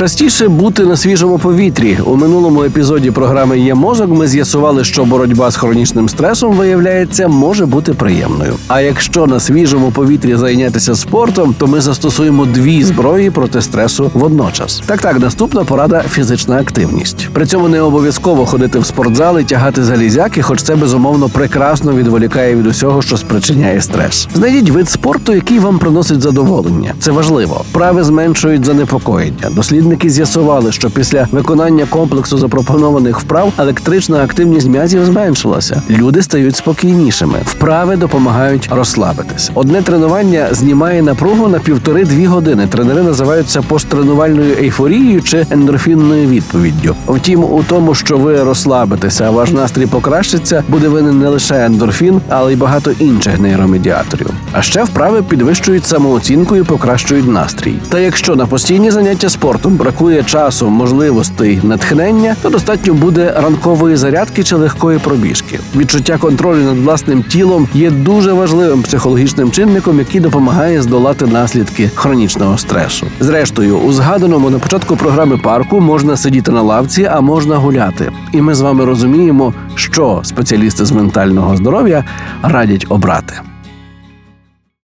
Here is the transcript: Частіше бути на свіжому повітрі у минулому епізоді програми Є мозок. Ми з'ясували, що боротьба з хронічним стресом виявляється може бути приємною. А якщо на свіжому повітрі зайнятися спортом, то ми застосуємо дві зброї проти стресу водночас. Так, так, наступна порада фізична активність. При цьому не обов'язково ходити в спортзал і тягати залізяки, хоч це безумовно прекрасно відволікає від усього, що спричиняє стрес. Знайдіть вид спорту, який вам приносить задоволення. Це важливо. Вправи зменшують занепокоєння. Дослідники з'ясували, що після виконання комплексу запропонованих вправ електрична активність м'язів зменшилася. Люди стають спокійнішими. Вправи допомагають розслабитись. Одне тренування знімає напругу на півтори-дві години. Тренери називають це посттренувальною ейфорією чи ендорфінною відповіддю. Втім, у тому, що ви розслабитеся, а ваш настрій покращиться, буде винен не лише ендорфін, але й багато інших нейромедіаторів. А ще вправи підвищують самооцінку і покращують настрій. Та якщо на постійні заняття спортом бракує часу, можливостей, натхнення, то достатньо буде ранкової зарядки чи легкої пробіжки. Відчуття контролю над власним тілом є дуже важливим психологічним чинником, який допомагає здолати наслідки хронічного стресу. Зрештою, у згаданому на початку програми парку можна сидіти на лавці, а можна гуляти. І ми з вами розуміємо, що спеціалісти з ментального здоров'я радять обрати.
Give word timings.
Частіше 0.00 0.48
бути 0.48 0.86
на 0.86 0.96
свіжому 0.96 1.38
повітрі 1.38 1.98
у 2.04 2.16
минулому 2.16 2.64
епізоді 2.64 3.10
програми 3.10 3.58
Є 3.58 3.74
мозок. 3.74 4.10
Ми 4.10 4.26
з'ясували, 4.26 4.84
що 4.84 5.04
боротьба 5.04 5.50
з 5.50 5.56
хронічним 5.56 6.08
стресом 6.08 6.54
виявляється 6.54 7.28
може 7.28 7.66
бути 7.66 7.92
приємною. 7.94 8.54
А 8.68 8.80
якщо 8.80 9.26
на 9.26 9.40
свіжому 9.40 9.90
повітрі 9.90 10.36
зайнятися 10.36 10.94
спортом, 10.94 11.54
то 11.58 11.66
ми 11.66 11.80
застосуємо 11.80 12.46
дві 12.46 12.84
зброї 12.84 13.30
проти 13.30 13.62
стресу 13.62 14.10
водночас. 14.14 14.82
Так, 14.86 15.00
так, 15.00 15.20
наступна 15.20 15.64
порада 15.64 16.04
фізична 16.10 16.56
активність. 16.56 17.28
При 17.32 17.46
цьому 17.46 17.68
не 17.68 17.80
обов'язково 17.80 18.46
ходити 18.46 18.78
в 18.78 18.86
спортзал 18.86 19.38
і 19.38 19.44
тягати 19.44 19.84
залізяки, 19.84 20.42
хоч 20.42 20.62
це 20.62 20.76
безумовно 20.76 21.28
прекрасно 21.28 21.92
відволікає 21.92 22.56
від 22.56 22.66
усього, 22.66 23.02
що 23.02 23.16
спричиняє 23.16 23.80
стрес. 23.80 24.28
Знайдіть 24.34 24.70
вид 24.70 24.88
спорту, 24.88 25.32
який 25.32 25.58
вам 25.58 25.78
приносить 25.78 26.20
задоволення. 26.20 26.94
Це 27.00 27.10
важливо. 27.10 27.64
Вправи 27.70 28.04
зменшують 28.04 28.64
занепокоєння. 28.64 29.50
Дослідники 29.90 30.10
з'ясували, 30.10 30.72
що 30.72 30.90
після 30.90 31.28
виконання 31.32 31.86
комплексу 31.86 32.38
запропонованих 32.38 33.20
вправ 33.20 33.52
електрична 33.58 34.22
активність 34.22 34.68
м'язів 34.68 35.04
зменшилася. 35.04 35.82
Люди 35.90 36.22
стають 36.22 36.56
спокійнішими. 36.56 37.38
Вправи 37.44 37.96
допомагають 37.96 38.68
розслабитись. 38.72 39.50
Одне 39.54 39.82
тренування 39.82 40.48
знімає 40.50 41.02
напругу 41.02 41.48
на 41.48 41.58
півтори-дві 41.58 42.26
години. 42.26 42.66
Тренери 42.66 43.02
називають 43.02 43.48
це 43.48 43.60
посттренувальною 43.60 44.56
ейфорією 44.60 45.22
чи 45.22 45.46
ендорфінною 45.50 46.28
відповіддю. 46.28 46.94
Втім, 47.08 47.44
у 47.44 47.64
тому, 47.68 47.94
що 47.94 48.18
ви 48.18 48.42
розслабитеся, 48.42 49.24
а 49.24 49.30
ваш 49.30 49.50
настрій 49.50 49.86
покращиться, 49.86 50.64
буде 50.68 50.88
винен 50.88 51.18
не 51.18 51.28
лише 51.28 51.66
ендорфін, 51.66 52.20
але 52.28 52.52
й 52.52 52.56
багато 52.56 52.90
інших 52.90 53.40
нейромедіаторів. 53.40 54.30
А 54.52 54.62
ще 54.62 54.84
вправи 54.84 55.22
підвищують 55.22 55.86
самооцінку 55.86 56.56
і 56.56 56.62
покращують 56.62 57.28
настрій. 57.28 57.74
Та 57.88 57.98
якщо 57.98 58.36
на 58.36 58.46
постійні 58.46 58.90
заняття 58.90 59.28
спортом 59.28 59.76
бракує 59.76 60.22
часу, 60.22 60.68
можливостей, 60.68 61.60
натхнення, 61.62 62.36
то 62.42 62.48
достатньо 62.50 62.94
буде 62.94 63.34
ранкової 63.36 63.96
зарядки 63.96 64.44
чи 64.44 64.56
легкої 64.56 64.98
пробіжки. 64.98 65.60
Відчуття 65.76 66.18
контролю 66.18 66.58
над 66.58 66.78
власним 66.78 67.22
тілом 67.22 67.68
є 67.74 67.90
дуже 67.90 68.32
важливим 68.32 68.82
психологічним 68.82 69.50
чинником, 69.50 69.98
який 69.98 70.20
допомагає 70.20 70.82
здолати 70.82 71.26
наслідки 71.26 71.90
хронічного 71.94 72.58
стресу. 72.58 73.06
Зрештою, 73.20 73.78
у 73.78 73.92
згаданому 73.92 74.50
на 74.50 74.58
початку 74.58 74.96
програми 74.96 75.38
парку 75.38 75.80
можна 75.80 76.16
сидіти 76.16 76.50
на 76.50 76.62
лавці, 76.62 77.04
а 77.12 77.20
можна 77.20 77.56
гуляти. 77.56 78.12
І 78.32 78.40
ми 78.40 78.54
з 78.54 78.60
вами 78.60 78.84
розуміємо, 78.84 79.54
що 79.74 80.20
спеціалісти 80.24 80.84
з 80.84 80.92
ментального 80.92 81.56
здоров'я 81.56 82.04
радять 82.42 82.86
обрати. 82.88 83.40